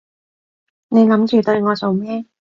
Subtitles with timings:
[0.87, 2.25] 你諗住對我做咩？